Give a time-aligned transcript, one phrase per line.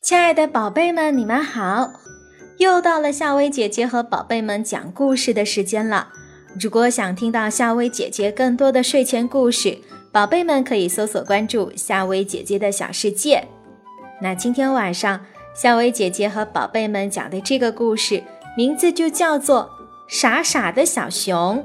[0.00, 1.90] 亲爱的宝贝们，你们好！
[2.58, 6.08] 又到了夏薇姐姐和宝贝们讲故事的时间了。
[6.60, 9.78] 如果想听到夏薇姐姐更多的睡前故事，
[10.12, 13.48] 宝贝们可以搜索关注夏薇姐姐的小世界。
[14.20, 15.20] 那今天晚上，
[15.54, 18.22] 夏薇姐姐和宝贝们讲的这个故事
[18.56, 19.68] 名字就叫做
[20.06, 21.58] 《傻傻的小熊》。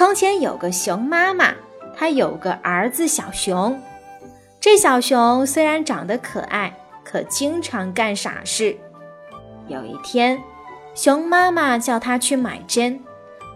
[0.00, 1.52] 从前有个熊妈妈，
[1.94, 3.78] 她有个儿子小熊。
[4.58, 8.74] 这小熊虽然长得可爱，可经常干傻事。
[9.68, 10.42] 有一天，
[10.94, 12.98] 熊妈妈叫他去买针，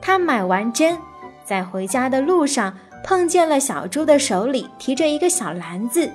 [0.03, 0.99] 他买完针，
[1.47, 6.11] 在回家的路上碰见了小猪的手里提着一个小篮子，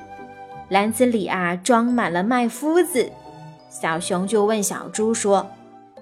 [0.68, 3.12] 篮子里啊装满了麦麸子。
[3.68, 5.50] 小熊就问小猪说：“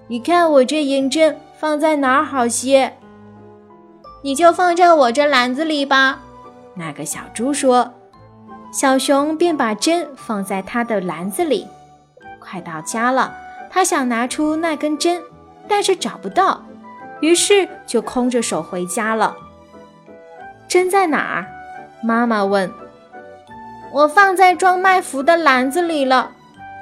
[0.10, 2.92] 你看我这银针放在哪儿好些
[4.22, 6.20] ？”“你就放在我这篮子里吧。”
[6.76, 7.94] 那个小猪说。
[8.70, 11.66] 小熊便把针放在他的篮子里。
[12.40, 13.34] 快到家了，
[13.72, 15.22] 他想拿出那根针，
[15.70, 16.62] 但是找不到，
[17.22, 19.36] 于是就空着手回家了。
[20.68, 21.48] 针在哪儿？
[22.04, 22.70] 妈妈问。
[23.94, 26.32] 我放在装麦麸的篮子里了，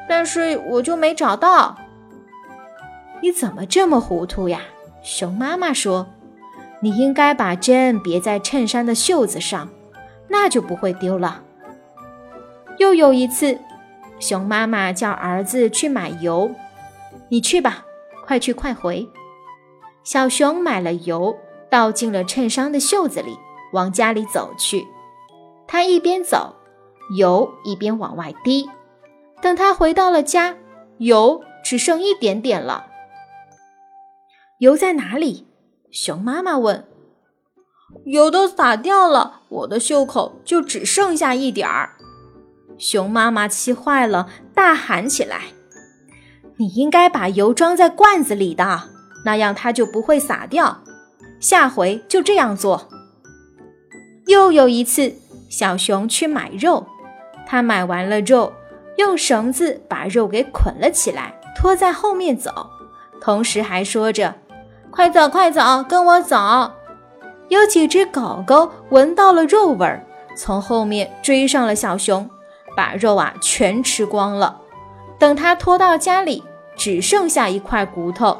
[0.10, 1.78] 但是我就没找到。
[3.22, 4.60] 你怎么这么糊涂呀？
[5.04, 6.08] 熊妈妈说
[6.86, 9.68] ：“你应该把针别在衬衫的袖子上，
[10.28, 11.42] 那就不会丢了。”
[12.78, 13.58] 又有一次，
[14.20, 16.52] 熊妈妈叫儿子去买油，
[17.28, 17.84] 你去吧，
[18.24, 19.10] 快去快回。
[20.04, 21.36] 小熊买了油，
[21.72, 23.36] 倒进了衬衫的袖子里，
[23.74, 24.86] 往家里走去。
[25.66, 26.54] 他一边走，
[27.18, 28.70] 油一边往外滴。
[29.42, 30.56] 等他回到了家，
[31.00, 32.86] 油只剩一点点了。
[34.60, 35.48] 油在哪里？
[35.96, 36.86] 熊妈妈问。
[38.04, 41.92] 油都洒掉了，我的袖口就只剩下一点儿。
[42.78, 45.44] 熊妈妈气坏了，大喊起来
[46.60, 48.90] ：“你应该把油装在罐子里的，
[49.24, 50.84] 那样它就不会洒掉。
[51.40, 52.90] 下回就这样做。”
[54.28, 55.14] 又有一次，
[55.50, 56.86] 小熊去买肉，
[57.48, 58.52] 他买完了肉，
[58.98, 62.70] 用绳子把肉给捆了起来，拖在后面走，
[63.22, 64.36] 同时还说着
[64.96, 66.72] ：“快走，快走，跟我走。”
[67.50, 70.04] 有几只狗狗闻到了肉味儿，
[70.36, 72.28] 从后面追上了小熊。
[72.76, 74.60] 把肉啊全吃光了，
[75.18, 76.44] 等他拖到家里，
[76.76, 78.38] 只剩下一块骨头。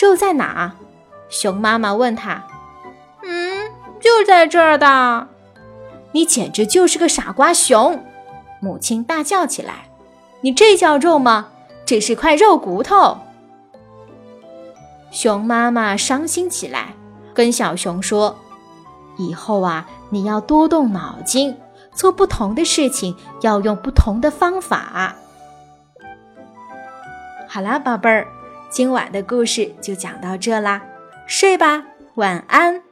[0.00, 0.72] 肉在哪？
[1.28, 2.42] 熊妈妈问他。
[3.22, 5.28] 嗯，就在这儿的。
[6.12, 8.02] 你简直就是个傻瓜熊！
[8.60, 9.88] 母亲大叫起来。
[10.40, 11.48] 你这叫肉吗？
[11.84, 13.18] 这是块肉骨头。
[15.16, 16.92] 熊妈妈伤心起来，
[17.32, 18.36] 跟小熊说
[19.16, 21.56] ：“以后啊，你要多动脑筋。”
[21.94, 25.16] 做不同的事情要用不同的方法。
[27.48, 28.28] 好啦，宝贝儿，
[28.68, 30.82] 今晚的故事就讲到这啦，
[31.26, 31.82] 睡吧，
[32.16, 32.85] 晚安。